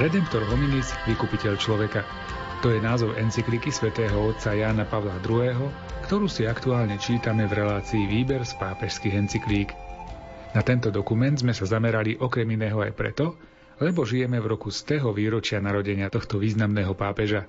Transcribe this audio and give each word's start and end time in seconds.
Redemptor 0.00 0.40
hominis, 0.48 0.96
vykupiteľ 1.04 1.60
človeka. 1.60 2.00
To 2.64 2.72
je 2.72 2.80
názov 2.80 3.20
encykliky 3.20 3.68
svätého 3.68 4.32
otca 4.32 4.56
Jána 4.56 4.88
Pavla 4.88 5.20
II., 5.20 5.68
ktorú 6.08 6.24
si 6.24 6.48
aktuálne 6.48 6.96
čítame 6.96 7.44
v 7.44 7.60
relácii 7.60 8.08
Výber 8.08 8.40
z 8.48 8.56
pápežských 8.56 9.12
encyklík. 9.20 9.76
Na 10.56 10.64
tento 10.64 10.88
dokument 10.88 11.36
sme 11.36 11.52
sa 11.52 11.68
zamerali 11.68 12.16
okrem 12.16 12.48
iného 12.48 12.80
aj 12.80 12.96
preto, 12.96 13.36
lebo 13.76 14.08
žijeme 14.08 14.40
v 14.40 14.56
roku 14.56 14.72
z 14.72 14.88
tého 14.88 15.12
výročia 15.12 15.60
narodenia 15.60 16.08
tohto 16.08 16.40
významného 16.40 16.96
pápeža. 16.96 17.44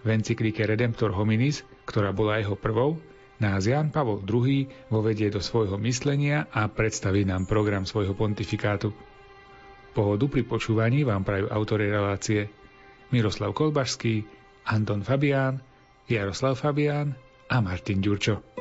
V 0.00 0.16
encyklike 0.16 0.64
Redemptor 0.64 1.12
hominis, 1.12 1.60
ktorá 1.84 2.16
bola 2.16 2.40
jeho 2.40 2.56
prvou, 2.56 2.96
nás 3.36 3.68
Jan 3.68 3.92
Pavol 3.92 4.24
II 4.24 4.64
vovedie 4.88 5.28
do 5.28 5.44
svojho 5.44 5.76
myslenia 5.84 6.48
a 6.56 6.72
predstaví 6.72 7.28
nám 7.28 7.44
program 7.44 7.84
svojho 7.84 8.16
pontifikátu. 8.16 8.96
Pohodu 9.90 10.30
pri 10.30 10.46
počúvaní 10.46 11.02
vám 11.02 11.26
prajú 11.26 11.50
autory 11.50 11.90
relácie 11.90 12.46
Miroslav 13.10 13.50
Kolbašský, 13.58 14.22
Anton 14.70 15.02
Fabián, 15.02 15.58
Jaroslav 16.06 16.58
Fabián 16.58 17.18
a 17.50 17.58
Martin 17.58 17.98
Ďurčo. 17.98 18.59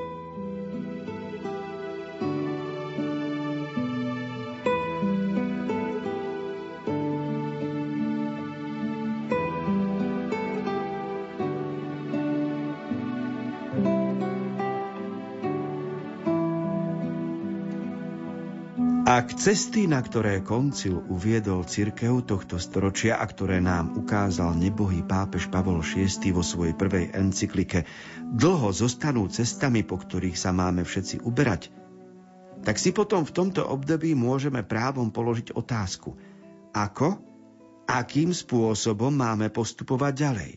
Cesty, 19.39 19.87
na 19.87 20.03
ktoré 20.03 20.43
koncil 20.43 20.99
uviedol 21.07 21.63
cirkev 21.63 22.27
tohto 22.27 22.59
storočia 22.59 23.23
a 23.23 23.23
ktoré 23.23 23.63
nám 23.63 23.95
ukázal 23.95 24.51
nebohý 24.51 24.99
pápež 24.99 25.47
Pavol 25.47 25.79
VI 25.79 26.11
vo 26.35 26.43
svojej 26.43 26.75
prvej 26.75 27.15
encyklike, 27.15 27.87
dlho 28.35 28.75
zostanú 28.75 29.31
cestami, 29.31 29.87
po 29.87 29.95
ktorých 29.95 30.35
sa 30.35 30.51
máme 30.51 30.83
všetci 30.83 31.23
uberať, 31.23 31.71
tak 32.67 32.75
si 32.75 32.91
potom 32.91 33.23
v 33.23 33.31
tomto 33.31 33.63
období 33.63 34.11
môžeme 34.11 34.59
právom 34.59 35.07
položiť 35.07 35.55
otázku. 35.55 36.19
Ako? 36.75 37.23
Akým 37.87 38.35
spôsobom 38.35 39.15
máme 39.15 39.47
postupovať 39.55 40.13
ďalej? 40.19 40.51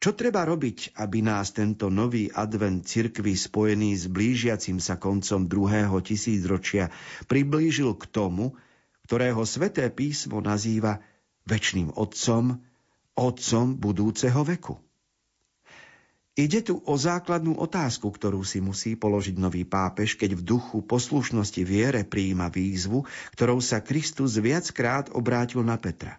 Čo 0.00 0.16
treba 0.16 0.48
robiť, 0.48 0.96
aby 0.96 1.20
nás 1.20 1.52
tento 1.52 1.92
nový 1.92 2.32
advent 2.32 2.88
cirkvy 2.88 3.36
spojený 3.36 4.00
s 4.00 4.08
blížiacim 4.08 4.80
sa 4.80 4.96
koncom 4.96 5.44
druhého 5.44 5.92
tisícročia 6.00 6.88
priblížil 7.28 7.92
k 8.00 8.08
tomu, 8.08 8.56
ktorého 9.04 9.44
sveté 9.44 9.92
písmo 9.92 10.40
nazýva 10.40 11.04
väčšným 11.44 11.92
otcom, 12.00 12.64
otcom 13.12 13.66
budúceho 13.76 14.40
veku? 14.40 14.80
Ide 16.32 16.64
tu 16.64 16.80
o 16.80 16.94
základnú 16.96 17.60
otázku, 17.60 18.08
ktorú 18.08 18.40
si 18.40 18.64
musí 18.64 18.96
položiť 18.96 19.36
nový 19.36 19.68
pápež, 19.68 20.16
keď 20.16 20.40
v 20.40 20.46
duchu 20.56 20.80
poslušnosti 20.80 21.60
viere 21.60 22.08
prijíma 22.08 22.48
výzvu, 22.48 23.04
ktorou 23.36 23.60
sa 23.60 23.84
Kristus 23.84 24.40
viackrát 24.40 25.12
obrátil 25.12 25.60
na 25.60 25.76
Petra. 25.76 26.16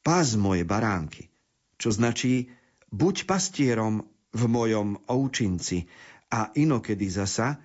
Pás 0.00 0.32
moje 0.32 0.64
baránky, 0.64 1.28
čo 1.76 1.92
značí 1.92 2.48
Buď 2.90 3.26
pastierom 3.26 4.06
v 4.30 4.42
mojom 4.46 5.00
oučinci 5.08 5.88
a 6.30 6.50
inokedy 6.54 7.08
zasa, 7.10 7.58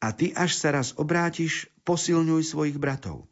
a 0.00 0.16
ty, 0.16 0.32
až 0.32 0.56
sa 0.56 0.72
raz 0.72 0.96
obrátiš, 0.96 1.68
posilňuj 1.84 2.42
svojich 2.48 2.80
bratov. 2.80 3.28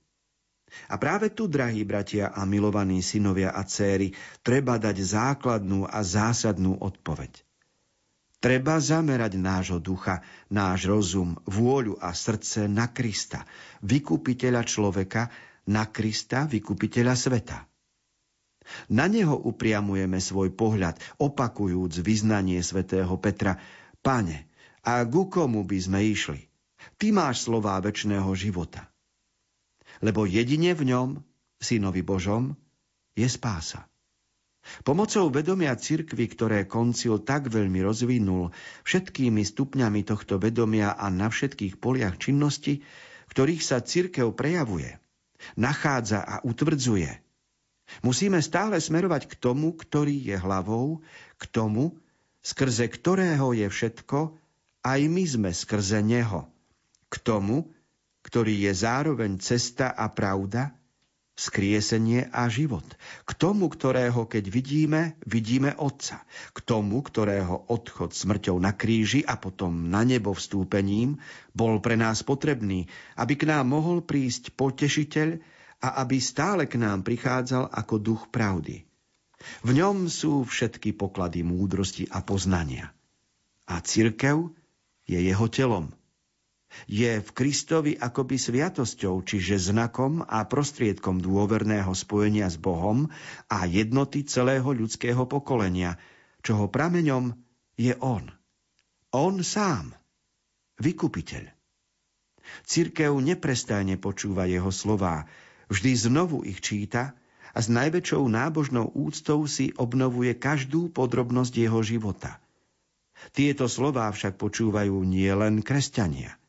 A 0.92 1.00
práve 1.00 1.32
tu, 1.32 1.48
drahí 1.48 1.80
bratia 1.88 2.28
a 2.28 2.44
milovaní 2.44 3.00
synovia 3.00 3.56
a 3.56 3.64
céry, 3.64 4.12
treba 4.44 4.76
dať 4.76 5.00
základnú 5.00 5.88
a 5.88 6.04
zásadnú 6.04 6.76
odpoveď. 6.76 7.40
Treba 8.38 8.78
zamerať 8.78 9.34
nášho 9.40 9.80
ducha, 9.80 10.22
náš 10.52 10.86
rozum, 10.86 11.40
vôľu 11.48 11.98
a 11.98 12.12
srdce 12.14 12.68
na 12.68 12.92
Krista, 12.92 13.48
vykupiteľa 13.82 14.62
človeka, 14.62 15.32
na 15.66 15.88
Krista, 15.88 16.46
vykupiteľa 16.46 17.14
sveta. 17.18 17.58
Na 18.92 19.08
neho 19.08 19.36
upriamujeme 19.36 20.20
svoj 20.20 20.52
pohľad, 20.52 21.00
opakujúc 21.20 22.04
vyznanie 22.04 22.60
svätého 22.60 23.10
Petra. 23.16 23.56
Pane, 24.04 24.48
a 24.84 25.04
ku 25.04 25.28
komu 25.28 25.64
by 25.64 25.78
sme 25.80 26.00
išli? 26.04 26.48
Ty 26.96 27.10
máš 27.10 27.48
slová 27.48 27.80
väčšného 27.82 28.30
života. 28.38 28.86
Lebo 29.98 30.28
jedine 30.28 30.72
v 30.78 30.94
ňom, 30.94 31.08
synovi 31.58 32.06
Božom, 32.06 32.54
je 33.18 33.26
spása. 33.26 33.90
Pomocou 34.84 35.32
vedomia 35.32 35.72
cirkvy, 35.74 36.28
ktoré 36.28 36.68
koncil 36.68 37.24
tak 37.24 37.48
veľmi 37.48 37.80
rozvinul, 37.80 38.52
všetkými 38.84 39.40
stupňami 39.42 40.04
tohto 40.04 40.36
vedomia 40.36 40.92
a 40.92 41.08
na 41.08 41.32
všetkých 41.32 41.80
poliach 41.80 42.20
činnosti, 42.20 42.84
v 43.28 43.30
ktorých 43.32 43.62
sa 43.64 43.80
cirkev 43.80 44.36
prejavuje, 44.36 45.00
nachádza 45.56 46.20
a 46.20 46.34
utvrdzuje– 46.44 47.10
Musíme 48.04 48.38
stále 48.44 48.78
smerovať 48.78 49.28
k 49.30 49.34
tomu, 49.38 49.74
ktorý 49.74 50.20
je 50.32 50.36
hlavou, 50.36 51.00
k 51.40 51.44
tomu, 51.48 51.96
skrze 52.44 52.88
ktorého 52.88 53.52
je 53.56 53.66
všetko, 53.68 54.36
aj 54.84 55.00
my 55.10 55.24
sme 55.24 55.50
skrze 55.52 56.00
neho. 56.04 56.48
K 57.08 57.14
tomu, 57.20 57.72
ktorý 58.24 58.68
je 58.68 58.72
zároveň 58.76 59.40
cesta 59.40 59.88
a 59.88 60.12
pravda, 60.12 60.76
skriesenie 61.38 62.26
a 62.34 62.50
život. 62.50 62.84
K 63.22 63.30
tomu, 63.38 63.70
ktorého 63.70 64.26
keď 64.26 64.50
vidíme, 64.50 65.14
vidíme 65.22 65.70
Otca. 65.78 66.26
K 66.50 66.58
tomu, 66.66 66.98
ktorého 66.98 67.70
odchod 67.70 68.10
smrťou 68.10 68.58
na 68.58 68.74
kríži 68.74 69.22
a 69.22 69.38
potom 69.38 69.86
na 69.86 70.02
nebo 70.02 70.34
vstúpením 70.34 71.22
bol 71.54 71.78
pre 71.78 71.94
nás 71.94 72.26
potrebný, 72.26 72.90
aby 73.14 73.38
k 73.38 73.46
nám 73.46 73.70
mohol 73.70 74.02
prísť 74.02 74.50
potešiteľ, 74.58 75.38
a 75.78 76.02
aby 76.02 76.18
stále 76.18 76.66
k 76.66 76.78
nám 76.78 77.06
prichádzal 77.06 77.70
ako 77.70 77.94
duch 78.02 78.22
pravdy. 78.34 78.88
V 79.62 79.70
ňom 79.70 80.10
sú 80.10 80.42
všetky 80.42 80.98
poklady 80.98 81.46
múdrosti 81.46 82.10
a 82.10 82.22
poznania. 82.26 82.90
A 83.70 83.78
cirkev 83.78 84.50
je 85.06 85.18
jeho 85.22 85.46
telom. 85.46 85.94
Je 86.84 87.24
v 87.24 87.30
Kristovi 87.32 87.96
akoby 87.96 88.36
sviatosťou, 88.36 89.24
čiže 89.24 89.72
znakom 89.72 90.20
a 90.20 90.44
prostriedkom 90.44 91.16
dôverného 91.16 91.88
spojenia 91.96 92.50
s 92.52 92.60
Bohom 92.60 93.08
a 93.48 93.64
jednoty 93.64 94.26
celého 94.28 94.68
ľudského 94.68 95.24
pokolenia, 95.24 95.96
čoho 96.44 96.68
prameňom 96.68 97.32
je 97.80 97.96
On. 98.04 98.20
On 99.16 99.34
sám, 99.40 99.96
vykupiteľ. 100.76 101.48
Cirkev 102.68 103.16
neprestajne 103.16 103.96
počúva 103.96 104.44
jeho 104.44 104.68
slová, 104.68 105.24
Vždy 105.68 105.92
znovu 106.00 106.48
ich 106.48 106.64
číta 106.64 107.12
a 107.52 107.58
s 107.60 107.68
najväčšou 107.68 108.24
nábožnou 108.24 108.88
úctou 108.96 109.44
si 109.44 109.76
obnovuje 109.76 110.32
každú 110.32 110.88
podrobnosť 110.88 111.54
jeho 111.60 111.80
života. 111.84 112.40
Tieto 113.36 113.68
slová 113.68 114.08
však 114.08 114.40
počúvajú 114.40 114.96
nie 115.04 115.28
len 115.28 115.60
kresťania. 115.60 116.40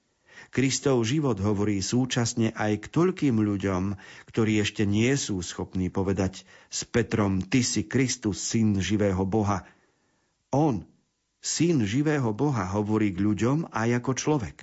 Kristov 0.50 1.04
život 1.06 1.38
hovorí 1.38 1.84
súčasne 1.84 2.56
aj 2.56 2.82
k 2.82 2.86
toľkým 2.90 3.38
ľuďom, 3.38 4.00
ktorí 4.32 4.64
ešte 4.64 4.88
nie 4.88 5.14
sú 5.14 5.44
schopní 5.46 5.92
povedať 5.92 6.48
s 6.72 6.88
Petrom, 6.88 7.44
ty 7.44 7.62
si 7.62 7.86
Kristus, 7.86 8.40
syn 8.42 8.80
živého 8.80 9.28
Boha. 9.28 9.68
On, 10.50 10.82
syn 11.44 11.86
živého 11.86 12.34
Boha, 12.34 12.66
hovorí 12.72 13.14
k 13.14 13.20
ľuďom 13.20 13.70
aj 13.70 14.02
ako 14.02 14.12
človek. 14.16 14.58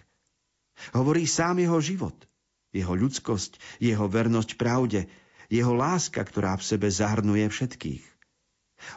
Hovorí 0.96 1.28
sám 1.28 1.60
jeho 1.62 1.78
život– 1.78 2.16
jeho 2.76 2.92
ľudskosť, 2.92 3.80
jeho 3.80 4.04
vernosť 4.04 4.60
pravde, 4.60 5.08
jeho 5.48 5.72
láska, 5.72 6.20
ktorá 6.20 6.60
v 6.60 6.66
sebe 6.66 6.88
zahrnuje 6.92 7.48
všetkých. 7.48 8.04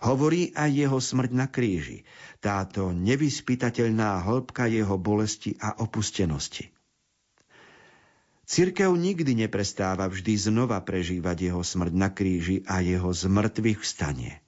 Hovorí 0.03 0.51
aj 0.53 0.69
jeho 0.75 0.99
smrť 0.99 1.31
na 1.31 1.47
kríži, 1.47 2.03
táto 2.43 2.91
nevyspytateľná 2.91 4.19
hĺbka 4.27 4.67
jeho 4.67 4.99
bolesti 4.99 5.55
a 5.57 5.79
opustenosti. 5.79 6.69
Cirkev 8.49 8.97
nikdy 8.97 9.45
neprestáva 9.45 10.09
vždy 10.09 10.33
znova 10.35 10.81
prežívať 10.81 11.53
jeho 11.53 11.61
smrť 11.61 11.93
na 11.93 12.09
kríži 12.09 12.65
a 12.65 12.81
jeho 12.81 13.13
zmrtvých 13.13 13.79
vstanie. 13.79 14.41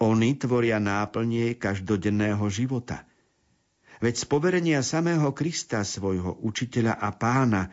Oni 0.00 0.34
tvoria 0.34 0.80
náplnie 0.80 1.54
každodenného 1.54 2.42
života. 2.48 3.04
Veď 4.00 4.14
z 4.18 4.24
poverenia 4.24 4.80
samého 4.80 5.30
Krista, 5.36 5.84
svojho 5.84 6.34
učiteľa 6.42 6.96
a 6.96 7.12
pána, 7.14 7.70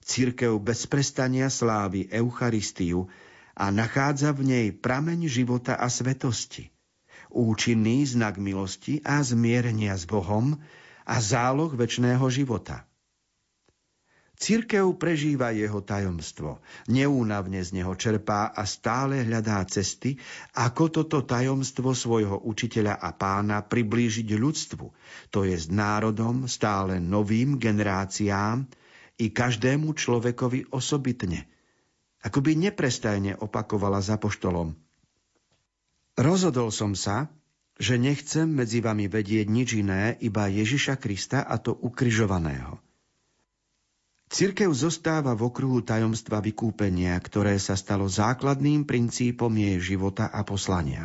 Církev 0.00 0.56
bez 0.58 0.88
prestania 0.88 1.52
slávy 1.52 2.08
Eucharistiu 2.08 3.12
a 3.52 3.68
nachádza 3.68 4.32
v 4.32 4.48
nej 4.48 4.66
prameň 4.72 5.28
života 5.28 5.76
a 5.76 5.92
svetosti, 5.92 6.72
účinný 7.28 8.08
znak 8.08 8.40
milosti 8.40 9.04
a 9.04 9.20
zmierenia 9.20 9.92
s 9.92 10.08
Bohom 10.08 10.56
a 11.04 11.16
záloh 11.20 11.76
väčšného 11.76 12.24
života. 12.32 12.88
Cirkev 14.40 14.96
prežíva 14.96 15.52
jeho 15.52 15.84
tajomstvo, 15.84 16.64
neúnavne 16.88 17.60
z 17.60 17.76
neho 17.76 17.92
čerpá 17.92 18.48
a 18.48 18.64
stále 18.64 19.20
hľadá 19.20 19.60
cesty, 19.68 20.16
ako 20.56 20.88
toto 20.88 21.28
tajomstvo 21.28 21.92
svojho 21.92 22.48
učiteľa 22.48 23.04
a 23.04 23.12
pána 23.12 23.60
priblížiť 23.60 24.32
ľudstvu, 24.32 24.86
to 25.28 25.44
je 25.44 25.60
s 25.60 25.68
národom, 25.68 26.48
stále 26.48 26.96
novým 26.96 27.60
generáciám 27.60 28.64
i 29.20 29.28
každému 29.28 29.92
človekovi 29.92 30.72
osobitne. 30.72 31.44
Akoby 32.24 32.56
neprestajne 32.56 33.36
opakovala 33.36 34.00
za 34.00 34.16
poštolom. 34.16 34.72
Rozhodol 36.16 36.72
som 36.72 36.96
sa, 36.96 37.28
že 37.80 37.96
nechcem 37.96 38.48
medzi 38.48 38.80
vami 38.84 39.08
vedieť 39.08 39.46
nič 39.48 39.76
iné, 39.76 40.16
iba 40.20 40.48
Ježiša 40.48 41.00
Krista 41.00 41.44
a 41.44 41.56
to 41.60 41.72
ukryžovaného– 41.72 42.80
Cirkev 44.30 44.70
zostáva 44.78 45.34
v 45.34 45.50
okruhu 45.50 45.82
tajomstva 45.82 46.38
vykúpenia, 46.38 47.18
ktoré 47.18 47.58
sa 47.58 47.74
stalo 47.74 48.06
základným 48.06 48.86
princípom 48.86 49.50
jej 49.50 49.82
života 49.82 50.30
a 50.30 50.46
poslania. 50.46 51.02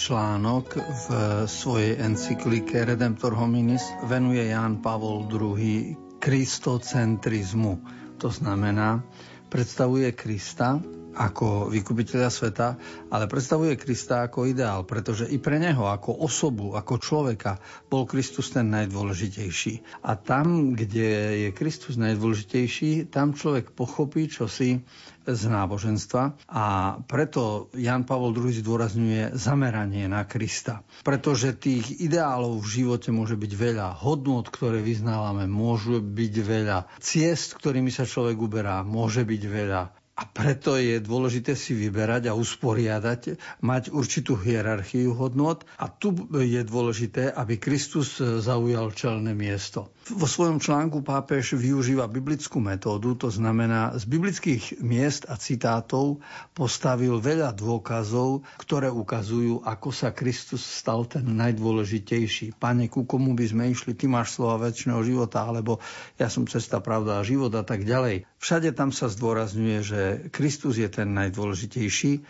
Článok 0.00 0.80
v 0.80 1.06
svojej 1.44 2.00
encyklike 2.00 2.88
Redemptor 2.88 3.36
hominis 3.36 3.84
venuje 4.08 4.48
Ján 4.48 4.80
Pavol 4.80 5.28
II 5.28 5.94
kristocentrizmu. 6.16 7.78
To 8.16 8.32
znamená, 8.32 9.04
predstavuje 9.52 10.08
Krista 10.16 10.80
ako 11.14 11.70
vykupiteľa 11.74 12.30
sveta, 12.30 12.68
ale 13.10 13.26
predstavuje 13.26 13.74
Krista 13.74 14.26
ako 14.26 14.46
ideál, 14.46 14.86
pretože 14.86 15.26
i 15.26 15.42
pre 15.42 15.58
neho 15.58 15.90
ako 15.90 16.22
osobu, 16.22 16.78
ako 16.78 17.02
človeka 17.02 17.58
bol 17.90 18.06
Kristus 18.06 18.54
ten 18.54 18.70
najdôležitejší. 18.70 20.04
A 20.06 20.14
tam, 20.14 20.78
kde 20.78 21.08
je 21.46 21.50
Kristus 21.50 21.98
najdôležitejší, 21.98 23.10
tam 23.10 23.34
človek 23.34 23.74
pochopí 23.74 24.30
čosi 24.30 24.82
z 25.20 25.42
náboženstva 25.52 26.48
a 26.48 26.96
preto 27.04 27.68
Jan 27.76 28.08
Pavol 28.08 28.32
II 28.32 28.50
zdôrazňuje 28.50 29.36
zameranie 29.36 30.08
na 30.08 30.24
Krista. 30.24 30.80
Pretože 31.04 31.54
tých 31.54 32.00
ideálov 32.00 32.64
v 32.64 32.82
živote 32.82 33.12
môže 33.12 33.36
byť 33.36 33.52
veľa, 33.52 33.88
hodnot, 34.00 34.48
ktoré 34.48 34.80
vyznávame, 34.80 35.44
môže 35.44 36.00
byť 36.00 36.34
veľa, 36.40 36.78
ciest, 36.98 37.60
ktorými 37.60 37.92
sa 37.92 38.08
človek 38.08 38.36
uberá, 38.40 38.80
môže 38.80 39.22
byť 39.22 39.42
veľa, 39.44 39.82
a 40.20 40.28
preto 40.30 40.78
je 40.78 41.02
dôležité 41.02 41.58
si 41.58 41.74
vyberať 41.74 42.30
a 42.30 42.36
usporiadať, 42.36 43.36
mať 43.60 43.90
určitú 43.90 44.38
hierarchiu 44.38 45.12
hodnot 45.14 45.66
a 45.76 45.90
tu 45.90 46.14
je 46.30 46.62
dôležité, 46.62 47.34
aby 47.34 47.58
Kristus 47.58 48.20
zaujal 48.20 48.94
čelné 48.94 49.34
miesto. 49.34 49.90
Vo 50.10 50.26
svojom 50.26 50.58
článku 50.58 51.06
pápež 51.06 51.54
využíva 51.54 52.10
biblickú 52.10 52.58
metódu, 52.58 53.14
to 53.14 53.30
znamená 53.30 53.94
z 53.94 54.04
biblických 54.10 54.82
miest 54.82 55.30
a 55.30 55.38
citátov 55.38 56.18
postavil 56.50 57.22
veľa 57.22 57.54
dôkazov, 57.54 58.42
ktoré 58.58 58.90
ukazujú, 58.90 59.62
ako 59.62 59.94
sa 59.94 60.10
Kristus 60.10 60.66
stal 60.66 61.06
ten 61.06 61.22
najdôležitejší. 61.30 62.58
Pane, 62.58 62.90
ku 62.90 63.06
komu 63.06 63.38
by 63.38 63.46
sme 63.46 63.64
išli, 63.70 63.94
ty 63.94 64.10
máš 64.10 64.34
slova 64.34 64.66
väčšného 64.66 65.00
života, 65.06 65.46
alebo 65.46 65.78
ja 66.18 66.26
som 66.26 66.42
cesta, 66.48 66.82
pravda 66.82 67.22
a 67.22 67.26
život 67.26 67.54
a 67.54 67.62
tak 67.62 67.86
ďalej. 67.86 68.26
Všade 68.42 68.74
tam 68.74 68.90
sa 68.90 69.06
zdôrazňuje, 69.06 69.78
že 69.84 70.02
Kristus 70.28 70.76
je 70.76 70.88
ten 70.92 71.16
najdôležitejší 71.16 72.20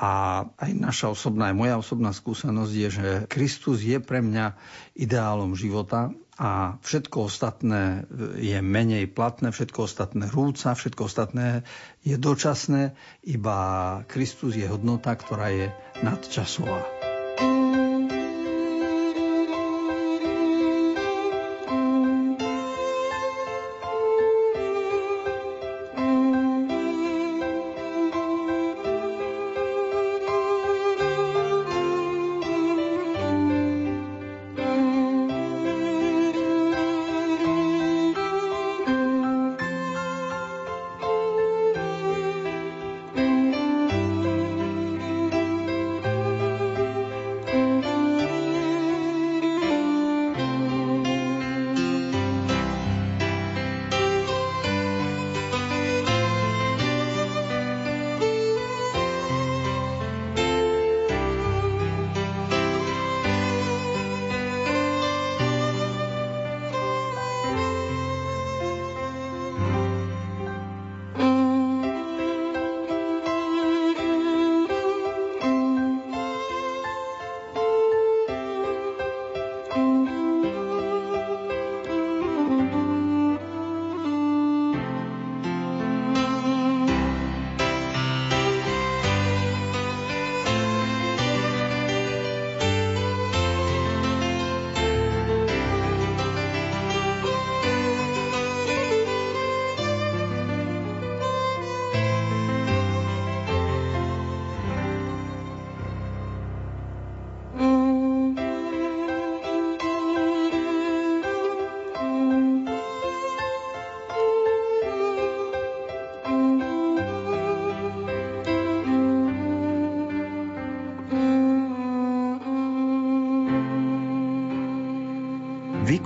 a 0.00 0.42
aj 0.56 0.70
naša 0.72 1.12
osobná, 1.12 1.52
aj 1.52 1.56
moja 1.60 1.76
osobná 1.76 2.10
skúsenosť 2.16 2.72
je, 2.72 2.88
že 2.88 3.08
Kristus 3.28 3.84
je 3.84 4.00
pre 4.00 4.24
mňa 4.24 4.56
ideálom 4.96 5.52
života 5.52 6.10
a 6.34 6.80
všetko 6.82 7.30
ostatné 7.30 8.10
je 8.42 8.58
menej 8.58 9.06
platné, 9.06 9.54
všetko 9.54 9.86
ostatné 9.86 10.26
rúca, 10.26 10.74
všetko 10.74 11.06
ostatné 11.06 11.62
je 12.02 12.18
dočasné, 12.18 12.98
iba 13.22 13.58
Kristus 14.10 14.58
je 14.58 14.66
hodnota, 14.66 15.14
ktorá 15.14 15.54
je 15.54 15.70
nadčasová. 16.02 17.03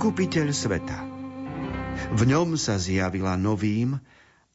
Vykupiteľ 0.09 0.49
sveta. 0.49 1.05
V 2.17 2.21
ňom 2.25 2.57
sa 2.57 2.81
zjavila 2.81 3.37
novým 3.37 4.01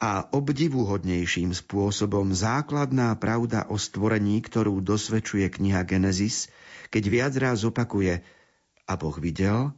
a 0.03 0.27
obdivuhodnejším 0.35 1.55
spôsobom 1.55 2.35
základná 2.35 3.15
pravda 3.23 3.63
o 3.71 3.79
stvorení, 3.79 4.43
ktorú 4.43 4.83
dosvedčuje 4.83 5.47
kniha 5.47 5.87
Genesis, 5.87 6.51
keď 6.91 7.03
viac 7.07 7.33
raz 7.39 7.63
opakuje 7.63 8.27
a 8.83 8.93
Boh 8.99 9.15
videl, 9.15 9.71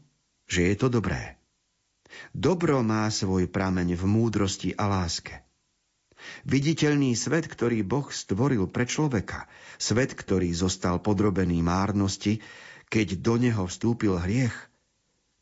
že 0.48 0.72
je 0.72 0.80
to 0.80 0.88
dobré. 0.88 1.36
Dobro 2.32 2.80
má 2.80 3.04
svoj 3.12 3.44
prameň 3.44 4.00
v 4.00 4.04
múdrosti 4.08 4.72
a 4.80 4.88
láske. 4.88 5.44
Viditeľný 6.48 7.12
svet, 7.12 7.52
ktorý 7.52 7.84
Boh 7.84 8.08
stvoril 8.08 8.64
pre 8.64 8.88
človeka, 8.88 9.44
svet, 9.76 10.16
ktorý 10.16 10.56
zostal 10.56 11.04
podrobený 11.04 11.60
márnosti, 11.60 12.40
keď 12.88 13.20
do 13.20 13.36
neho 13.36 13.68
vstúpil 13.68 14.16
hriech, 14.16 14.56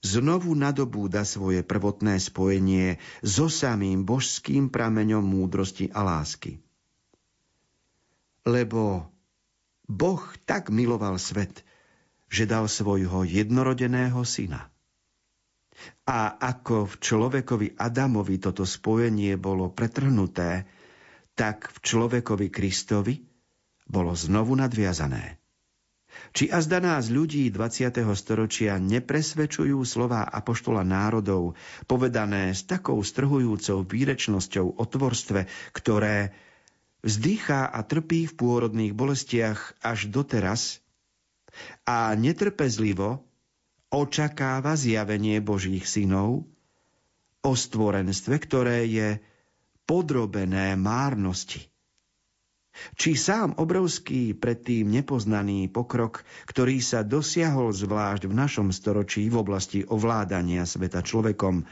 znovu 0.04 0.52
nadobúda 0.52 1.24
svoje 1.24 1.64
prvotné 1.64 2.20
spojenie 2.20 3.00
so 3.24 3.48
samým 3.48 4.04
božským 4.04 4.68
prameňom 4.68 5.24
múdrosti 5.24 5.88
a 5.96 6.04
lásky. 6.04 6.60
Lebo 8.44 9.08
Boh 9.88 10.22
tak 10.44 10.68
miloval 10.68 11.16
svet, 11.16 11.64
že 12.28 12.44
dal 12.44 12.68
svojho 12.68 13.24
jednorodeného 13.24 14.20
syna. 14.28 14.68
A 16.04 16.36
ako 16.36 16.86
v 16.86 16.94
človekovi 17.00 17.66
Adamovi 17.80 18.36
toto 18.38 18.68
spojenie 18.68 19.34
bolo 19.40 19.72
pretrhnuté, 19.72 20.68
tak 21.34 21.72
v 21.72 21.78
človekovi 21.82 22.46
Kristovi 22.52 23.24
bolo 23.88 24.14
znovu 24.14 24.54
nadviazané. 24.54 25.43
Či 26.34 26.50
azda 26.50 26.82
nás 26.82 27.14
ľudí 27.14 27.46
20. 27.54 27.94
storočia 28.18 28.74
nepresvedčujú 28.82 29.78
slová 29.86 30.26
apoštola 30.26 30.82
národov, 30.82 31.54
povedané 31.86 32.50
s 32.50 32.66
takou 32.66 32.98
strhujúcou 33.06 33.86
výrečnosťou 33.86 34.66
o 34.74 34.82
tvorstve, 34.82 35.46
ktoré 35.70 36.34
vzdychá 37.06 37.70
a 37.70 37.86
trpí 37.86 38.26
v 38.26 38.34
pôrodných 38.34 38.98
bolestiach 38.98 39.78
až 39.78 40.10
doteraz 40.10 40.82
a 41.86 42.10
netrpezlivo 42.18 43.22
očakáva 43.94 44.74
zjavenie 44.74 45.38
Božích 45.38 45.86
synov 45.86 46.50
o 47.46 47.52
stvorenstve, 47.54 48.34
ktoré 48.42 48.90
je 48.90 49.22
podrobené 49.86 50.74
márnosti 50.74 51.73
či 52.98 53.14
sám 53.14 53.54
obrovský 53.56 54.34
predtým 54.34 54.90
nepoznaný 54.90 55.70
pokrok, 55.70 56.26
ktorý 56.46 56.82
sa 56.82 57.06
dosiahol 57.06 57.70
zvlášť 57.70 58.26
v 58.26 58.34
našom 58.34 58.68
storočí 58.74 59.30
v 59.30 59.40
oblasti 59.40 59.86
ovládania 59.86 60.66
sveta 60.66 61.00
človekom, 61.00 61.66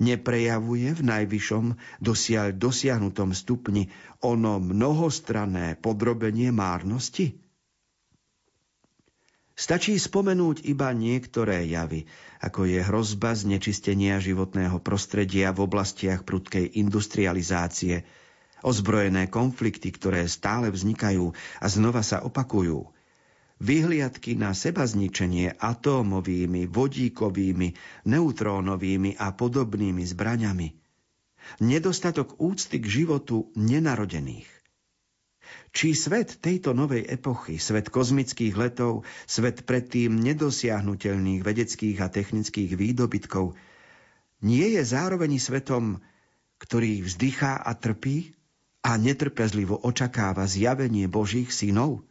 neprejavuje 0.00 0.96
v 0.96 1.02
najvyššom 1.04 1.64
dosiaľ 2.00 2.56
dosiahnutom 2.56 3.36
stupni 3.36 3.92
ono 4.24 4.56
mnohostranné 4.56 5.76
podrobenie 5.76 6.48
márnosti? 6.50 7.36
Stačí 9.60 10.00
spomenúť 10.00 10.64
iba 10.64 10.88
niektoré 10.96 11.68
javy, 11.68 12.08
ako 12.40 12.64
je 12.64 12.80
hrozba 12.80 13.36
znečistenia 13.36 14.16
životného 14.16 14.80
prostredia 14.80 15.52
v 15.52 15.68
oblastiach 15.68 16.24
prudkej 16.24 16.80
industrializácie– 16.80 18.00
ozbrojené 18.64 19.28
konflikty, 19.28 19.92
ktoré 19.92 20.26
stále 20.28 20.72
vznikajú 20.72 21.32
a 21.60 21.66
znova 21.66 22.04
sa 22.04 22.20
opakujú, 22.24 22.88
vyhliadky 23.60 24.40
na 24.40 24.56
seba 24.56 24.88
zničenie 24.88 25.52
atómovými, 25.60 26.64
vodíkovými, 26.66 27.68
neutrónovými 28.08 29.20
a 29.20 29.36
podobnými 29.36 30.02
zbraňami, 30.08 30.68
nedostatok 31.60 32.40
úcty 32.40 32.80
k 32.80 32.86
životu 32.88 33.52
nenarodených. 33.54 34.48
Či 35.70 35.94
svet 35.94 36.42
tejto 36.42 36.74
novej 36.74 37.06
epochy, 37.06 37.58
svet 37.58 37.90
kozmických 37.94 38.54
letov, 38.58 39.06
svet 39.26 39.62
predtým 39.62 40.18
nedosiahnutelných 40.18 41.42
vedeckých 41.46 41.98
a 42.02 42.10
technických 42.10 42.74
výdobytkov, 42.74 43.54
nie 44.40 44.66
je 44.74 44.82
zároveň 44.82 45.36
svetom, 45.38 46.00
ktorý 46.58 47.06
vzdychá 47.06 47.60
a 47.60 47.72
trpí? 47.76 48.34
A 48.80 48.96
netrpezlivo 48.96 49.76
očakáva 49.76 50.48
zjavenie 50.48 51.04
Božích 51.06 51.52
synov? 51.52 52.04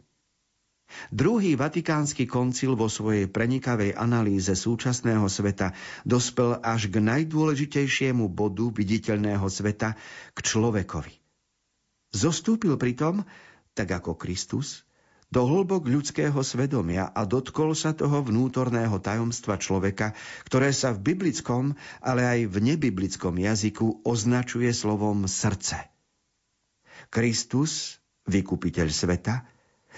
Druhý 1.14 1.54
vatikánsky 1.54 2.26
koncil 2.26 2.74
vo 2.74 2.90
svojej 2.90 3.30
prenikavej 3.30 3.94
analýze 3.94 4.50
súčasného 4.58 5.30
sveta 5.30 5.78
dospel 6.02 6.58
až 6.66 6.90
k 6.90 6.98
najdôležitejšiemu 6.98 8.26
bodu 8.26 8.74
viditeľného 8.74 9.46
sveta, 9.46 9.94
k 10.34 10.38
človekovi. 10.42 11.14
Zostúpil 12.10 12.74
pritom, 12.82 13.22
tak 13.78 13.94
ako 13.94 14.18
Kristus, 14.18 14.82
do 15.30 15.46
hlbok 15.46 15.86
ľudského 15.86 16.42
svedomia 16.42 17.06
a 17.14 17.22
dotkol 17.22 17.78
sa 17.78 17.94
toho 17.94 18.26
vnútorného 18.26 18.98
tajomstva 18.98 19.62
človeka, 19.62 20.18
ktoré 20.50 20.74
sa 20.74 20.90
v 20.90 21.14
biblickom, 21.14 21.78
ale 22.02 22.26
aj 22.26 22.40
v 22.50 22.56
nebiblickom 22.66 23.38
jazyku 23.38 24.02
označuje 24.10 24.74
slovom 24.74 25.30
srdce– 25.30 25.86
Kristus, 27.10 27.98
vykupiteľ 28.30 28.88
sveta, 28.88 29.46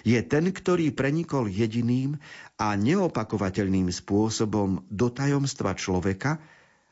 je 0.08 0.18
ten, 0.24 0.48
ktorý 0.48 0.96
prenikol 0.96 1.52
jediným 1.52 2.16
a 2.58 2.74
neopakovateľným 2.80 3.92
spôsobom 3.92 4.88
do 4.88 5.08
tajomstva 5.12 5.76
človeka 5.76 6.40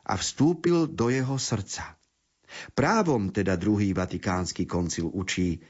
a 0.04 0.14
vstúpil 0.20 0.92
do 0.92 1.08
jeho 1.08 1.40
srdca. 1.40 1.96
Právom 2.76 3.32
teda 3.32 3.56
druhý 3.56 3.96
vatikánsky 3.96 4.66
koncil 4.68 5.08
učí, 5.08 5.62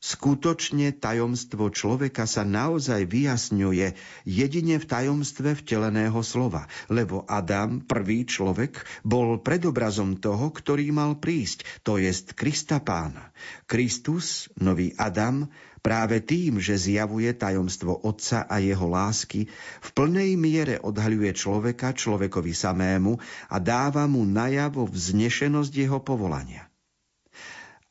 Skutočne 0.00 0.96
tajomstvo 0.96 1.68
človeka 1.68 2.24
sa 2.24 2.40
naozaj 2.40 3.04
vyjasňuje 3.04 3.92
jedine 4.24 4.80
v 4.80 4.88
tajomstve 4.88 5.52
vteleného 5.60 6.16
slova, 6.24 6.72
lebo 6.88 7.28
Adam, 7.28 7.84
prvý 7.84 8.24
človek, 8.24 8.80
bol 9.04 9.36
predobrazom 9.44 10.16
toho, 10.16 10.56
ktorý 10.56 10.88
mal 10.88 11.20
prísť, 11.20 11.84
to 11.84 12.00
jest 12.00 12.32
Krista 12.32 12.80
pána. 12.80 13.28
Kristus, 13.68 14.48
nový 14.56 14.96
Adam, 14.96 15.52
práve 15.84 16.24
tým, 16.24 16.64
že 16.64 16.80
zjavuje 16.80 17.36
tajomstvo 17.36 18.00
Otca 18.00 18.48
a 18.48 18.56
jeho 18.56 18.88
lásky, 18.88 19.52
v 19.84 19.88
plnej 19.92 20.32
miere 20.40 20.80
odhaľuje 20.80 21.36
človeka 21.36 21.92
človekovi 21.92 22.56
samému 22.56 23.20
a 23.52 23.56
dáva 23.60 24.08
mu 24.08 24.24
najavo 24.24 24.88
vznešenosť 24.88 25.72
jeho 25.76 26.00
povolania. 26.00 26.72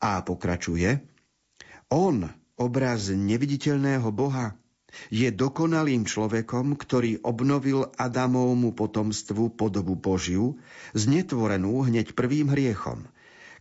A 0.02 0.26
pokračuje, 0.26 1.06
on, 1.90 2.30
obraz 2.54 3.10
neviditeľného 3.10 4.08
Boha, 4.14 4.54
je 5.10 5.30
dokonalým 5.30 6.02
človekom, 6.02 6.74
ktorý 6.74 7.22
obnovil 7.22 7.90
Adamovmu 7.94 8.74
potomstvu 8.74 9.54
podobu 9.54 9.94
Božiu, 9.94 10.58
znetvorenú 10.94 11.86
hneď 11.86 12.14
prvým 12.18 12.50
hriechom. 12.50 13.06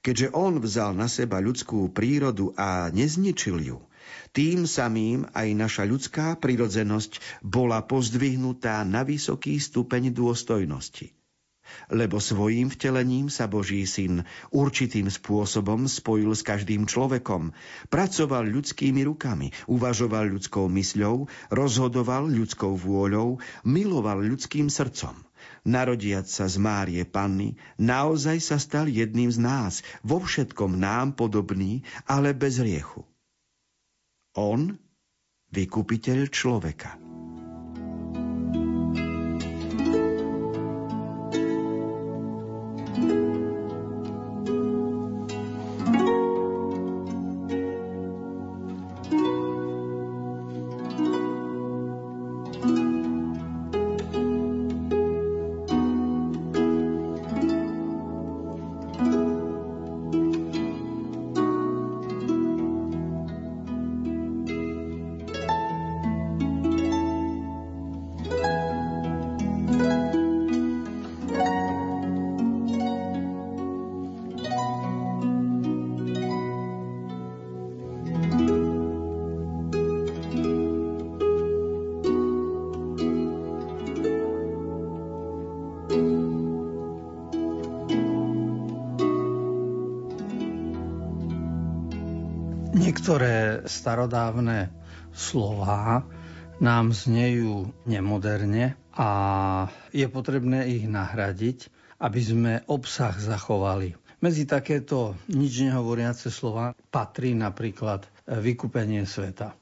Keďže 0.02 0.34
on 0.34 0.58
vzal 0.64 0.96
na 0.96 1.12
seba 1.12 1.44
ľudskú 1.44 1.92
prírodu 1.92 2.56
a 2.56 2.90
nezničil 2.90 3.62
ju, 3.62 3.78
tým 4.34 4.66
samým 4.66 5.28
aj 5.36 5.48
naša 5.54 5.84
ľudská 5.86 6.40
prirodzenosť 6.40 7.44
bola 7.46 7.84
pozdvihnutá 7.84 8.82
na 8.88 9.06
vysoký 9.06 9.60
stupeň 9.60 10.10
dôstojnosti 10.16 11.19
lebo 11.90 12.22
svojím 12.22 12.70
vtelením 12.70 13.28
sa 13.28 13.50
Boží 13.50 13.86
syn 13.86 14.24
určitým 14.54 15.10
spôsobom 15.10 15.86
spojil 15.90 16.32
s 16.34 16.46
každým 16.46 16.86
človekom, 16.86 17.52
pracoval 17.94 18.48
ľudskými 18.48 19.06
rukami, 19.06 19.52
uvažoval 19.70 20.30
ľudskou 20.30 20.70
mysľou, 20.70 21.30
rozhodoval 21.54 22.30
ľudskou 22.30 22.78
vôľou, 22.78 23.42
miloval 23.66 24.22
ľudským 24.24 24.70
srdcom. 24.72 25.16
Narodiac 25.68 26.28
sa 26.28 26.48
z 26.48 26.56
Márie 26.60 27.04
Panny, 27.04 27.60
naozaj 27.80 28.40
sa 28.40 28.58
stal 28.60 28.88
jedným 28.88 29.32
z 29.32 29.40
nás, 29.40 29.74
vo 30.04 30.24
všetkom 30.24 30.80
nám 30.80 31.16
podobný, 31.16 31.84
ale 32.08 32.32
bez 32.32 32.60
riechu. 32.64 33.04
On, 34.38 34.78
vykupiteľ 35.52 36.32
človeka. 36.32 37.19
Niektoré 93.10 93.66
starodávne 93.66 94.70
slová 95.18 96.06
nám 96.62 96.94
znejú 96.94 97.74
nemoderne 97.90 98.78
a 98.94 99.10
je 99.90 100.06
potrebné 100.06 100.70
ich 100.78 100.86
nahradiť, 100.86 101.74
aby 102.06 102.22
sme 102.22 102.54
obsah 102.70 103.18
zachovali. 103.18 103.98
Medzi 104.22 104.46
takéto 104.46 105.18
nič 105.26 105.58
nehovoriace 105.58 106.30
slova 106.30 106.78
patrí 106.94 107.34
napríklad 107.34 108.06
vykúpenie 108.30 109.10
sveta. 109.10 109.58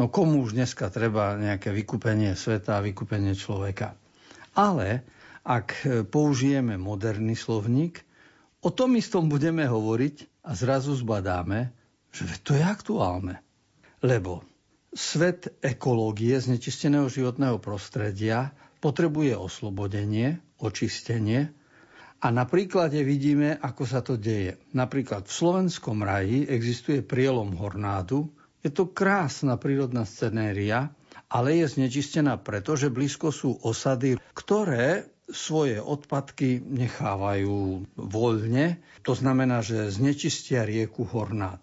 No 0.00 0.08
komu 0.08 0.40
už 0.40 0.56
dneska 0.56 0.88
treba 0.88 1.36
nejaké 1.36 1.76
vykúpenie 1.76 2.32
sveta 2.32 2.80
a 2.80 2.84
vykúpenie 2.88 3.36
človeka? 3.36 3.92
Ale 4.56 5.04
ak 5.44 5.84
použijeme 6.08 6.80
moderný 6.80 7.36
slovník, 7.36 8.00
o 8.64 8.72
tom 8.72 8.96
istom 8.96 9.28
budeme 9.28 9.68
hovoriť 9.68 10.48
a 10.48 10.56
zrazu 10.56 10.96
zbadáme, 10.96 11.76
že 12.14 12.26
to 12.42 12.54
je 12.54 12.64
aktuálne. 12.64 13.40
Lebo 14.04 14.44
svet 14.92 15.50
ekológie 15.64 16.36
znečisteného 16.36 17.08
životného 17.10 17.60
prostredia 17.60 18.52
potrebuje 18.80 19.34
oslobodenie, 19.36 20.38
očistenie 20.60 21.52
a 22.16 22.32
na 22.32 22.48
príklade 22.48 23.04
vidíme, 23.04 23.60
ako 23.60 23.82
sa 23.84 24.00
to 24.00 24.16
deje. 24.16 24.56
Napríklad 24.72 25.28
v 25.28 25.36
slovenskom 25.36 26.00
raji 26.00 26.48
existuje 26.48 27.04
prielom 27.04 27.52
Hornádu. 27.60 28.32
Je 28.64 28.72
to 28.72 28.88
krásna 28.88 29.60
prírodná 29.60 30.08
scenéria, 30.08 30.88
ale 31.28 31.60
je 31.60 31.76
znečistená 31.76 32.40
preto, 32.40 32.72
že 32.74 32.88
blízko 32.88 33.28
sú 33.30 33.60
osady, 33.60 34.16
ktoré 34.32 35.12
svoje 35.28 35.76
odpadky 35.82 36.62
nechávajú 36.62 37.84
voľne. 37.98 38.80
To 39.04 39.12
znamená, 39.12 39.60
že 39.60 39.92
znečistia 39.92 40.64
rieku 40.64 41.04
Hornát. 41.04 41.60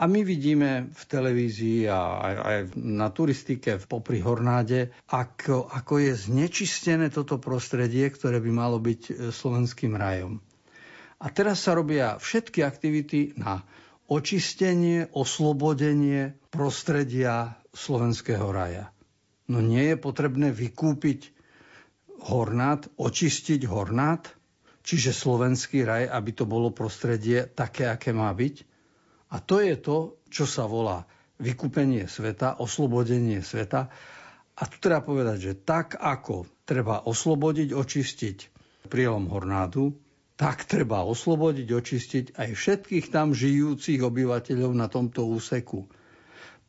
A 0.00 0.08
my 0.08 0.24
vidíme 0.24 0.88
v 0.96 1.02
televízii 1.04 1.84
a 1.84 2.00
aj, 2.24 2.72
na 2.80 3.12
turistike 3.12 3.76
v 3.76 3.84
popri 3.84 4.24
Hornáde, 4.24 4.96
ako, 5.12 5.68
ako 5.68 6.00
je 6.00 6.12
znečistené 6.16 7.12
toto 7.12 7.36
prostredie, 7.36 8.08
ktoré 8.08 8.40
by 8.40 8.48
malo 8.48 8.80
byť 8.80 9.00
e, 9.12 9.12
slovenským 9.28 9.92
rajom. 9.92 10.40
A 11.20 11.26
teraz 11.28 11.68
sa 11.68 11.76
robia 11.76 12.16
všetky 12.16 12.64
aktivity 12.64 13.36
na 13.36 13.60
očistenie, 14.08 15.12
oslobodenie 15.12 16.32
prostredia 16.48 17.60
slovenského 17.76 18.48
raja. 18.48 18.88
No 19.52 19.60
nie 19.60 19.84
je 19.84 20.00
potrebné 20.00 20.48
vykúpiť 20.48 21.28
hornát, 22.24 22.88
očistiť 22.96 23.68
hornát, 23.68 24.32
čiže 24.80 25.12
slovenský 25.12 25.84
raj, 25.84 26.08
aby 26.08 26.30
to 26.32 26.48
bolo 26.48 26.72
prostredie 26.72 27.44
také, 27.52 27.84
aké 27.84 28.16
má 28.16 28.32
byť. 28.32 28.64
A 29.30 29.36
to 29.38 29.62
je 29.62 29.78
to, 29.78 30.18
čo 30.26 30.44
sa 30.46 30.66
volá 30.66 31.06
vykúpenie 31.40 32.10
sveta, 32.10 32.58
oslobodenie 32.58 33.40
sveta. 33.40 33.88
A 34.60 34.62
tu 34.68 34.76
treba 34.76 35.00
povedať, 35.00 35.38
že 35.40 35.52
tak 35.62 35.96
ako 35.96 36.44
treba 36.68 37.08
oslobodiť, 37.08 37.72
očistiť 37.72 38.38
prielom 38.90 39.30
Hornádu, 39.30 39.94
tak 40.34 40.64
treba 40.64 41.04
oslobodiť, 41.04 41.68
očistiť 41.68 42.24
aj 42.36 42.48
všetkých 42.56 43.06
tam 43.12 43.36
žijúcich 43.36 44.00
obyvateľov 44.00 44.72
na 44.72 44.88
tomto 44.88 45.28
úseku. 45.28 45.84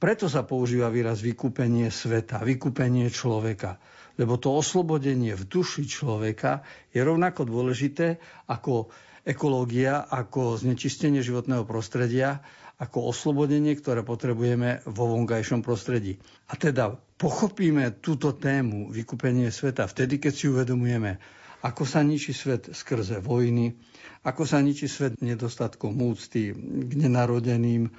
Preto 0.02 0.26
sa 0.28 0.42
používa 0.44 0.90
výraz 0.90 1.22
vykúpenie 1.22 1.94
sveta, 1.94 2.42
vykúpenie 2.42 3.08
človeka. 3.14 3.78
Lebo 4.20 4.36
to 4.42 4.52
oslobodenie 4.52 5.38
v 5.38 5.48
duši 5.48 5.88
človeka 5.88 6.66
je 6.92 7.00
rovnako 7.00 7.48
dôležité 7.48 8.20
ako 8.50 8.92
ekológia 9.28 10.02
ako 10.02 10.58
znečistenie 10.58 11.22
životného 11.22 11.64
prostredia, 11.64 12.42
ako 12.82 13.14
oslobodenie, 13.14 13.78
ktoré 13.78 14.02
potrebujeme 14.02 14.82
vo 14.90 15.14
vonkajšom 15.14 15.62
prostredí. 15.62 16.18
A 16.50 16.58
teda 16.58 16.98
pochopíme 17.22 18.02
túto 18.02 18.34
tému 18.34 18.90
vykúpenie 18.90 19.54
sveta 19.54 19.86
vtedy, 19.86 20.18
keď 20.18 20.34
si 20.34 20.50
uvedomujeme, 20.50 21.22
ako 21.62 21.86
sa 21.86 22.02
ničí 22.02 22.34
svet 22.34 22.74
skrze 22.74 23.22
vojny, 23.22 23.78
ako 24.26 24.50
sa 24.50 24.58
ničí 24.58 24.90
svet 24.90 25.22
nedostatkom 25.22 25.94
úcty 26.02 26.58
k 26.58 26.92
nenarodeným, 26.98 27.94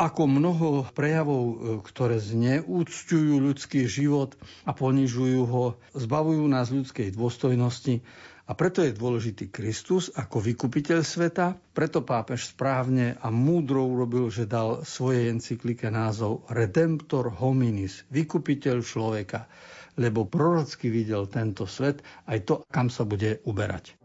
ako 0.00 0.24
mnoho 0.24 0.88
prejavov, 0.96 1.44
ktoré 1.84 2.16
zneúcťujú 2.16 3.34
ľudský 3.36 3.84
život 3.84 4.40
a 4.64 4.72
ponižujú 4.72 5.40
ho, 5.44 5.76
zbavujú 5.92 6.48
nás 6.48 6.72
ľudskej 6.72 7.12
dôstojnosti 7.12 8.00
a 8.42 8.58
preto 8.58 8.82
je 8.82 8.90
dôležitý 8.90 9.54
Kristus 9.54 10.10
ako 10.10 10.42
vykupiteľ 10.42 11.00
sveta, 11.06 11.54
preto 11.54 12.02
pápež 12.02 12.50
správne 12.50 13.14
a 13.22 13.30
múdro 13.30 13.86
urobil, 13.86 14.28
že 14.34 14.50
dal 14.50 14.82
svojej 14.82 15.30
encyklike 15.30 15.86
názov 15.88 16.42
Redemptor 16.50 17.30
hominis, 17.38 18.02
vykupiteľ 18.10 18.76
človeka, 18.82 19.46
lebo 19.94 20.26
prorocky 20.26 20.90
videl 20.90 21.30
tento 21.30 21.70
svet 21.70 22.02
aj 22.26 22.38
to, 22.42 22.54
kam 22.66 22.90
sa 22.90 23.06
bude 23.06 23.38
uberať. 23.46 24.01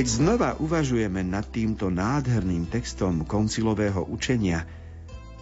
Keď 0.00 0.08
znova 0.16 0.56
uvažujeme 0.56 1.20
nad 1.20 1.44
týmto 1.52 1.92
nádherným 1.92 2.72
textom 2.72 3.20
koncilového 3.28 4.00
učenia, 4.08 4.64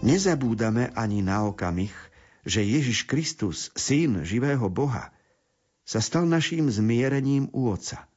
nezabúdame 0.03 0.91
ani 0.99 1.23
na 1.23 1.47
okamih, 1.47 1.95
že 2.43 2.67
Ježiš 2.67 3.07
Kristus, 3.07 3.71
syn 3.79 4.27
živého 4.27 4.67
Boha, 4.67 5.15
sa 5.87 6.03
stal 6.03 6.27
naším 6.27 6.75
zmierením 6.75 7.47
u 7.55 7.71
Otca. 7.71 8.11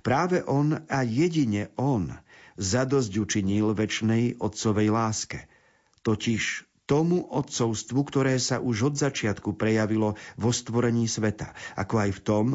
Práve 0.00 0.40
On 0.48 0.72
a 0.88 1.04
jedine 1.04 1.68
On 1.76 2.08
zadosť 2.56 3.12
učinil 3.20 3.76
väčšnej 3.76 4.40
Otcovej 4.40 4.88
láske, 4.88 5.52
totiž 6.00 6.64
tomu 6.88 7.28
odcovstvu, 7.28 8.00
ktoré 8.08 8.40
sa 8.40 8.56
už 8.56 8.88
od 8.88 8.94
začiatku 8.96 9.52
prejavilo 9.60 10.16
vo 10.40 10.48
stvorení 10.48 11.04
sveta, 11.04 11.52
ako 11.76 12.08
aj 12.08 12.10
v 12.16 12.20
tom, 12.24 12.46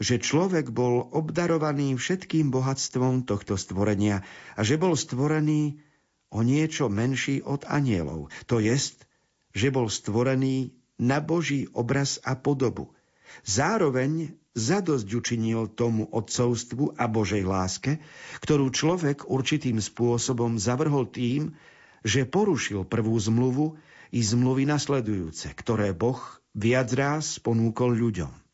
že 0.00 0.16
človek 0.16 0.72
bol 0.72 1.12
obdarovaný 1.12 1.94
všetkým 2.00 2.48
bohatstvom 2.48 3.28
tohto 3.28 3.60
stvorenia 3.60 4.24
a 4.56 4.60
že 4.64 4.80
bol 4.80 4.96
stvorený 4.96 5.84
o 6.32 6.40
niečo 6.40 6.88
menší 6.88 7.44
od 7.44 7.68
anielov. 7.68 8.32
To 8.48 8.58
jest, 8.58 9.04
že 9.52 9.68
bol 9.68 9.92
stvorený 9.92 10.72
na 10.96 11.20
Boží 11.20 11.68
obraz 11.76 12.16
a 12.24 12.32
podobu. 12.32 12.96
Zároveň 13.44 14.40
zadosť 14.56 15.06
učinil 15.06 15.70
tomu 15.70 16.08
odcovstvu 16.10 16.98
a 16.98 17.06
Božej 17.06 17.46
láske, 17.46 18.02
ktorú 18.42 18.72
človek 18.74 19.28
určitým 19.28 19.78
spôsobom 19.78 20.58
zavrhol 20.58 21.06
tým, 21.06 21.54
že 22.02 22.26
porušil 22.26 22.88
prvú 22.88 23.14
zmluvu 23.20 23.76
i 24.10 24.20
zmluvy 24.24 24.66
nasledujúce, 24.66 25.52
ktoré 25.54 25.94
Boh 25.94 26.18
viac 26.56 26.90
ráz 26.96 27.38
ponúkol 27.38 27.94
ľuďom. 27.94 28.49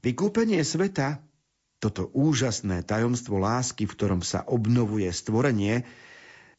Vykúpenie 0.00 0.64
sveta, 0.64 1.20
toto 1.76 2.08
úžasné 2.16 2.84
tajomstvo 2.88 3.36
lásky, 3.36 3.84
v 3.84 3.92
ktorom 3.92 4.20
sa 4.24 4.40
obnovuje 4.48 5.12
stvorenie, 5.12 5.84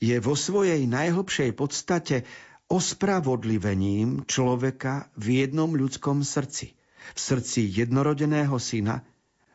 je 0.02 0.18
vo 0.22 0.38
svojej 0.38 0.86
najhlbšej 0.86 1.54
podstate 1.58 2.26
ospravodlivením 2.70 4.30
človeka 4.30 5.10
v 5.18 5.46
jednom 5.46 5.74
ľudskom 5.74 6.22
srdci, 6.22 6.74
v 7.14 7.20
srdci 7.20 7.66
jednorodeného 7.66 8.58
syna, 8.62 9.06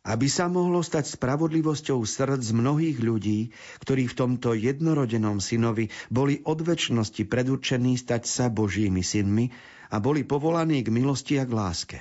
aby 0.06 0.30
sa 0.30 0.46
mohlo 0.46 0.82
stať 0.86 1.18
spravodlivosťou 1.18 1.98
srdc 2.02 2.42
mnohých 2.54 2.98
ľudí, 3.02 3.50
ktorí 3.82 4.06
v 4.06 4.14
tomto 4.14 4.54
jednorodenom 4.54 5.42
synovi 5.42 5.90
boli 6.10 6.42
od 6.46 6.62
väčšnosti 6.62 7.26
predurčení 7.26 7.98
stať 7.98 8.22
sa 8.26 8.46
Božími 8.46 9.02
synmi 9.02 9.50
a 9.90 9.98
boli 9.98 10.22
povolaní 10.22 10.86
k 10.86 10.94
milosti 10.94 11.42
a 11.42 11.46
k 11.46 11.54
láske. 11.54 11.98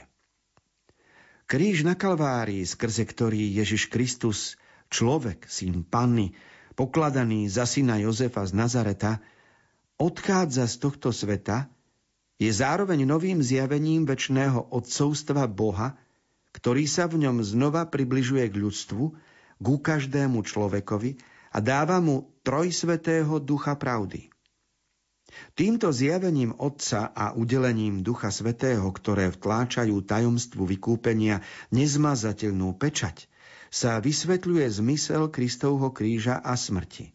Kríž 1.46 1.86
na 1.86 1.94
Kalvárii, 1.94 2.66
skrze 2.66 3.06
ktorý 3.06 3.54
Ježiš 3.54 3.94
Kristus, 3.94 4.58
človek, 4.90 5.46
syn 5.46 5.86
Panny, 5.86 6.34
pokladaný 6.74 7.46
za 7.46 7.70
syna 7.70 8.02
Jozefa 8.02 8.42
z 8.50 8.58
Nazareta, 8.58 9.22
odchádza 10.02 10.66
z 10.66 10.76
tohto 10.82 11.14
sveta, 11.14 11.70
je 12.36 12.52
zároveň 12.52 13.08
novým 13.08 13.40
zjavením 13.40 14.04
väčšného 14.04 14.74
odcovstva 14.74 15.48
Boha, 15.48 15.96
ktorý 16.52 16.84
sa 16.90 17.08
v 17.08 17.24
ňom 17.24 17.40
znova 17.46 17.88
približuje 17.88 18.44
k 18.52 18.60
ľudstvu, 18.60 19.04
ku 19.56 19.76
každému 19.80 20.44
človekovi 20.44 21.16
a 21.56 21.58
dáva 21.64 22.04
mu 22.04 22.28
trojsvetého 22.44 23.40
ducha 23.40 23.80
pravdy. 23.80 24.35
Týmto 25.56 25.92
zjavením 25.92 26.56
Otca 26.60 27.12
a 27.12 27.32
udelením 27.36 28.04
Ducha 28.04 28.32
Svetého, 28.32 28.88
ktoré 28.92 29.32
vtláčajú 29.32 30.04
tajomstvu 30.04 30.64
vykúpenia 30.68 31.44
nezmazateľnú 31.72 32.76
pečať, 32.76 33.28
sa 33.72 34.00
vysvetľuje 34.00 34.68
zmysel 34.72 35.28
Kristovho 35.32 35.92
kríža 35.92 36.40
a 36.40 36.56
smrti. 36.56 37.12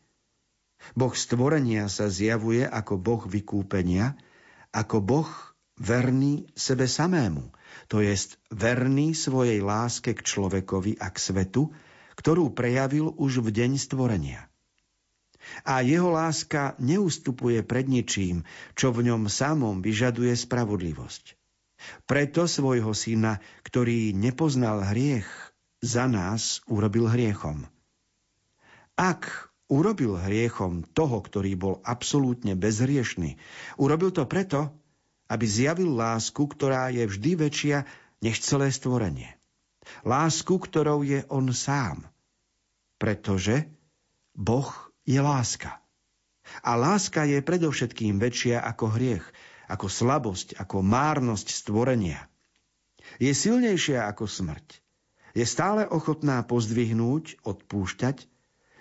Boh 0.96 1.12
stvorenia 1.12 1.88
sa 1.92 2.09
zjavuje 2.09 2.64
ako 2.64 2.96
Boh 2.96 3.22
vykúpenia, 3.28 4.16
ako 4.72 4.96
Boh 5.00 5.30
verný 5.80 6.48
sebe 6.56 6.88
samému, 6.88 7.52
to 7.88 8.04
jest 8.04 8.37
verný 8.52 9.16
svojej 9.16 9.64
láske 9.64 10.12
k 10.12 10.20
človekovi 10.20 11.00
a 11.00 11.09
k 11.09 11.16
svetu, 11.16 11.72
ktorú 12.16 12.52
prejavil 12.52 13.16
už 13.16 13.40
v 13.40 13.48
deň 13.48 13.70
stvorenia 13.80 14.50
a 15.67 15.85
jeho 15.85 16.13
láska 16.13 16.75
neustupuje 16.81 17.63
pred 17.65 17.87
ničím, 17.87 18.47
čo 18.75 18.95
v 18.95 19.11
ňom 19.11 19.27
samom 19.27 19.85
vyžaduje 19.85 20.33
spravodlivosť. 20.35 21.37
Preto 22.05 22.45
svojho 22.45 22.93
syna, 22.93 23.41
ktorý 23.65 24.13
nepoznal 24.13 24.85
hriech, 24.85 25.27
za 25.81 26.05
nás 26.05 26.61
urobil 26.69 27.09
hriechom. 27.09 27.65
Ak 29.01 29.49
urobil 29.73 30.21
hriechom 30.21 30.85
toho, 30.93 31.25
ktorý 31.25 31.57
bol 31.57 31.75
absolútne 31.87 32.53
bezhriešný, 32.53 33.41
urobil 33.81 34.13
to 34.13 34.29
preto, 34.29 34.77
aby 35.31 35.47
zjavil 35.47 35.95
lásku, 35.95 36.43
ktorá 36.43 36.91
je 36.93 37.07
vždy 37.07 37.31
väčšia 37.39 37.79
než 38.21 38.43
celé 38.45 38.69
stvorenie. 38.75 39.31
Lásku, 40.05 40.53
ktorou 40.53 41.07
je 41.07 41.25
on 41.33 41.49
sám. 41.55 42.05
Pretože 43.01 43.65
Boh 44.37 44.89
je 45.11 45.18
láska. 45.18 45.83
A 46.62 46.79
láska 46.79 47.27
je 47.27 47.42
predovšetkým 47.42 48.23
väčšia 48.23 48.62
ako 48.62 48.94
hriech, 48.94 49.27
ako 49.66 49.87
slabosť, 49.90 50.59
ako 50.62 50.87
márnosť 50.87 51.51
stvorenia. 51.51 52.31
Je 53.18 53.35
silnejšia 53.35 54.07
ako 54.07 54.31
smrť. 54.31 54.79
Je 55.35 55.46
stále 55.46 55.87
ochotná 55.87 56.42
pozdvihnúť, 56.42 57.42
odpúšťať, 57.42 58.27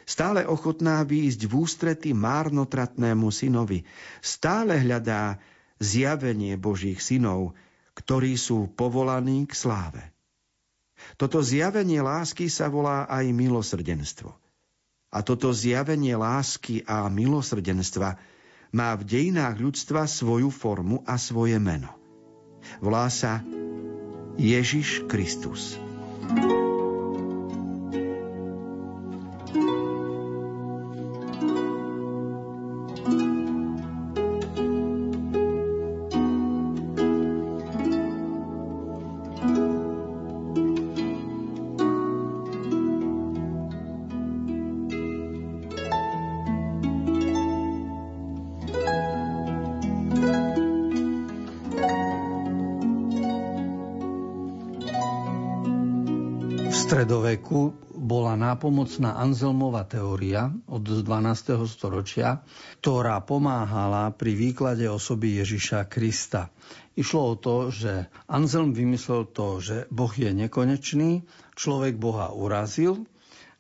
stále 0.05 0.45
ochotná 0.45 1.05
výjsť 1.05 1.41
v 1.45 1.53
ústrety 1.53 2.09
márnotratnému 2.13 3.29
synovi, 3.29 3.85
stále 4.21 4.81
hľadá 4.81 5.37
zjavenie 5.77 6.57
Božích 6.57 7.01
synov, 7.01 7.53
ktorí 7.93 8.33
sú 8.33 8.69
povolaní 8.73 9.45
k 9.45 9.53
sláve. 9.53 10.01
Toto 11.21 11.39
zjavenie 11.45 12.01
lásky 12.01 12.49
sa 12.49 12.69
volá 12.69 13.05
aj 13.05 13.29
milosrdenstvo– 13.29 14.33
a 15.09 15.25
toto 15.25 15.49
zjavenie 15.49 16.13
lásky 16.13 16.85
a 16.85 17.09
milosrdenstva 17.09 18.21
má 18.69 18.93
v 18.93 19.03
dejinách 19.03 19.57
ľudstva 19.57 20.05
svoju 20.05 20.53
formu 20.53 21.01
a 21.09 21.17
svoje 21.17 21.57
meno. 21.57 21.89
Volá 22.77 23.09
sa 23.09 23.41
Ježiš 24.37 25.09
Kristus. 25.09 25.75
thank 26.29 26.45
you 26.45 26.58
nápomocná 58.59 59.15
Anselmová 59.15 59.87
teória 59.87 60.51
od 60.67 60.83
12. 60.83 61.63
storočia, 61.63 62.43
ktorá 62.83 63.23
pomáhala 63.23 64.11
pri 64.11 64.35
výklade 64.35 64.83
osoby 64.83 65.39
Ježiša 65.39 65.87
Krista. 65.87 66.51
Išlo 66.91 67.21
o 67.23 67.35
to, 67.39 67.71
že 67.71 68.11
Anselm 68.27 68.75
vymyslel 68.75 69.31
to, 69.31 69.63
že 69.63 69.87
Boh 69.87 70.11
je 70.11 70.35
nekonečný, 70.35 71.23
človek 71.55 71.95
Boha 71.95 72.35
urazil, 72.35 73.07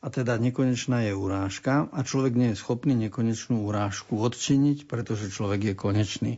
a 0.03 0.11
teda 0.11 0.35
nekonečná 0.35 1.07
je 1.07 1.15
urážka 1.15 1.87
a 1.95 2.03
človek 2.03 2.35
nie 2.35 2.51
je 2.51 2.59
schopný 2.59 2.91
nekonečnú 3.07 3.71
urážku 3.71 4.19
odčiniť, 4.19 4.83
pretože 4.83 5.31
človek 5.31 5.71
je 5.71 5.75
konečný. 5.79 6.33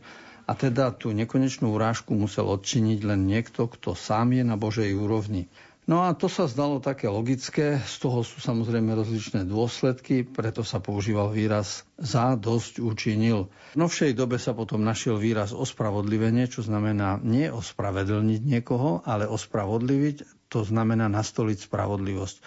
A 0.45 0.53
teda 0.53 0.93
tú 0.93 1.09
nekonečnú 1.17 1.73
urážku 1.73 2.13
musel 2.13 2.45
odčiniť 2.45 3.09
len 3.09 3.25
niekto, 3.25 3.65
kto 3.65 3.97
sám 3.97 4.37
je 4.37 4.45
na 4.45 4.53
Božej 4.53 4.93
úrovni. 4.93 5.49
No 5.89 6.05
a 6.05 6.13
to 6.13 6.29
sa 6.29 6.45
zdalo 6.45 6.77
také 6.77 7.09
logické, 7.09 7.81
z 7.81 7.95
toho 7.97 8.21
sú 8.21 8.37
samozrejme 8.37 8.93
rozličné 8.93 9.49
dôsledky, 9.49 10.21
preto 10.21 10.61
sa 10.61 10.77
používal 10.77 11.33
výraz 11.33 11.89
za 11.97 12.37
dosť 12.37 12.85
učinil. 12.85 13.49
V 13.73 13.77
novšej 13.81 14.13
dobe 14.13 14.37
sa 14.37 14.53
potom 14.53 14.85
našiel 14.85 15.17
výraz 15.17 15.57
ospravodlivenie, 15.57 16.45
čo 16.45 16.61
znamená 16.61 17.17
nie 17.25 17.49
ospravedlniť 17.49 18.41
niekoho, 18.45 19.01
ale 19.09 19.25
ospravodliviť, 19.25 20.40
to 20.51 20.67
znamená 20.67 21.07
nastoliť 21.07 21.63
spravodlivosť. 21.63 22.37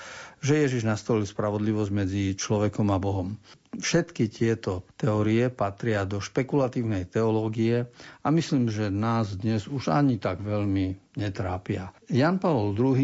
Že 0.45 0.55
Ježiš 0.69 0.83
nastolil 0.85 1.25
spravodlivosť 1.25 1.91
medzi 1.91 2.37
človekom 2.37 2.93
a 2.93 3.01
Bohom. 3.01 3.41
Všetky 3.75 4.31
tieto 4.31 4.85
teórie 4.95 5.49
patria 5.51 6.05
do 6.05 6.21
špekulatívnej 6.23 7.09
teológie 7.09 7.89
a 8.23 8.29
myslím, 8.29 8.71
že 8.71 8.93
nás 8.93 9.35
dnes 9.41 9.67
už 9.67 9.91
ani 9.91 10.21
tak 10.21 10.45
veľmi 10.45 11.17
netrápia. 11.17 11.91
Jan 12.07 12.39
Pavol 12.39 12.77
II 12.77 13.01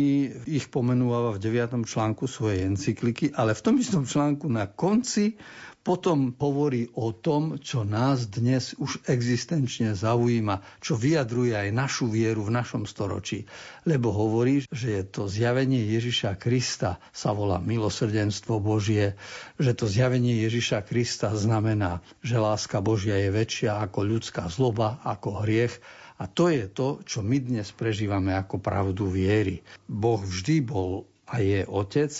ich 0.46 0.68
pomenúva 0.70 1.34
v 1.34 1.42
9. 1.42 1.80
článku 1.88 2.28
svojej 2.30 2.68
encykliky, 2.70 3.34
ale 3.34 3.56
v 3.56 3.64
tom 3.64 3.74
istom 3.80 4.04
článku 4.06 4.46
na 4.46 4.70
konci 4.70 5.34
potom 5.80 6.36
hovorí 6.36 6.92
o 6.92 7.16
tom, 7.16 7.56
čo 7.56 7.88
nás 7.88 8.28
dnes 8.28 8.76
už 8.76 9.00
existenčne 9.08 9.96
zaujíma, 9.96 10.60
čo 10.84 11.00
vyjadruje 11.00 11.56
aj 11.56 11.68
našu 11.72 12.12
vieru 12.12 12.44
v 12.44 12.52
našom 12.52 12.84
storočí. 12.84 13.48
Lebo 13.88 14.12
hovorí, 14.12 14.60
že 14.68 15.00
je 15.00 15.04
to 15.08 15.24
zjavenie 15.24 15.80
Ježiša 15.88 16.36
Krista 16.36 17.00
sa 17.16 17.32
volá 17.32 17.56
milosrdenstvo 17.58 18.60
Božie, 18.60 19.16
že 19.56 19.72
to 19.72 19.88
zjavenie 19.88 20.44
Ježiša 20.44 20.84
Krista 20.84 21.32
znamená, 21.32 22.04
že 22.20 22.36
láska 22.36 22.84
Božia 22.84 23.16
je 23.16 23.32
väčšia 23.32 23.80
ako 23.80 24.04
ľudská 24.04 24.52
zloba, 24.52 25.00
ako 25.00 25.44
hriech 25.44 25.80
A 26.20 26.28
to 26.28 26.52
je 26.52 26.68
to, 26.68 27.00
čo 27.08 27.24
my 27.24 27.40
dnes 27.40 27.72
prežívame 27.72 28.36
ako 28.36 28.60
pravdu 28.60 29.08
viery. 29.08 29.64
Boh 29.88 30.20
vždy 30.20 30.60
bol 30.60 31.08
a 31.24 31.40
je 31.40 31.64
otec, 31.64 32.12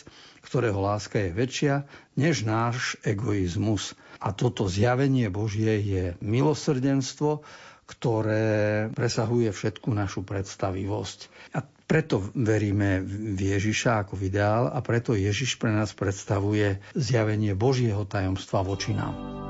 ktorého 0.45 0.81
láska 0.81 1.21
je 1.21 1.31
väčšia 1.33 1.75
než 2.17 2.45
náš 2.45 2.97
egoizmus. 3.05 3.95
A 4.21 4.33
toto 4.37 4.69
zjavenie 4.69 5.33
Božie 5.33 5.81
je 5.81 6.05
milosrdenstvo, 6.21 7.41
ktoré 7.91 8.87
presahuje 8.95 9.51
všetku 9.51 9.91
našu 9.91 10.23
predstavivosť. 10.23 11.19
A 11.59 11.67
preto 11.91 12.23
veríme 12.39 13.03
v 13.03 13.41
Ježiša 13.59 14.07
ako 14.07 14.15
v 14.15 14.31
ideál 14.31 14.71
a 14.71 14.79
preto 14.79 15.19
Ježiš 15.19 15.59
pre 15.59 15.75
nás 15.75 15.91
predstavuje 15.91 16.79
zjavenie 16.95 17.59
Božieho 17.59 18.07
tajomstva 18.07 18.63
voči 18.63 18.95
nám. 18.95 19.50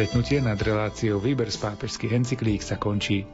Stretnutie 0.00 0.40
nad 0.40 0.56
reláciou 0.56 1.20
Výber 1.20 1.52
z 1.52 1.60
pápežských 1.60 2.16
encyklík 2.16 2.64
sa 2.64 2.80
končí. 2.80 3.28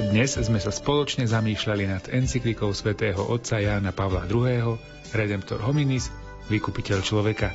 Dnes 0.00 0.32
sme 0.32 0.56
sa 0.56 0.72
spoločne 0.72 1.28
zamýšľali 1.28 1.84
nad 1.84 2.08
encyklikou 2.08 2.72
svätého 2.72 3.20
otca 3.20 3.60
Jána 3.60 3.92
Pavla 3.92 4.24
II. 4.24 4.80
Redemptor 5.12 5.60
hominis, 5.60 6.08
vykupiteľ 6.48 7.04
človeka. 7.04 7.52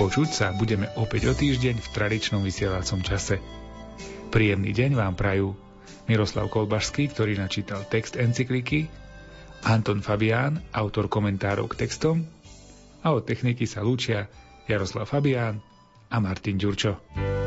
Počuť 0.00 0.28
sa 0.32 0.56
budeme 0.56 0.88
opäť 0.96 1.28
o 1.28 1.36
týždeň 1.36 1.84
v 1.84 1.88
tradičnom 1.92 2.40
vysielacom 2.40 3.04
čase. 3.04 3.36
Príjemný 4.32 4.72
deň 4.72 4.96
vám 4.96 5.12
prajú 5.12 5.52
Miroslav 6.08 6.48
Kolbašský, 6.48 7.12
ktorý 7.12 7.36
načítal 7.36 7.84
text 7.92 8.16
encykliky, 8.16 8.88
Anton 9.68 10.00
Fabián, 10.00 10.64
autor 10.72 11.12
komentárov 11.12 11.68
k 11.76 11.84
textom 11.84 12.24
a 13.04 13.12
od 13.12 13.28
techniky 13.28 13.68
sa 13.68 13.84
lúčia 13.84 14.32
Jaroslav 14.64 15.04
Fabián 15.04 15.73
a 16.10 16.20
Martin 16.20 16.58
Ďurčo. 16.58 17.43